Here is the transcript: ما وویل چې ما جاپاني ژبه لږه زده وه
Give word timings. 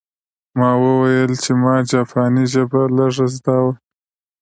ما 0.57 0.69
وویل 0.83 1.31
چې 1.43 1.51
ما 1.61 1.75
جاپاني 1.91 2.45
ژبه 2.53 2.81
لږه 2.97 3.25
زده 3.35 3.57
وه 3.63 3.73